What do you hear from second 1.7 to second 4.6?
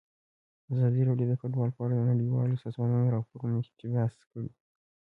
په اړه د نړیوالو سازمانونو راپورونه اقتباس کړي.